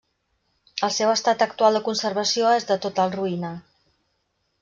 [0.87, 3.55] El seu estat actual de conservació és de total ruïna.